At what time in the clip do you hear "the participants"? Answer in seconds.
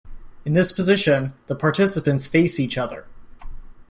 1.45-2.25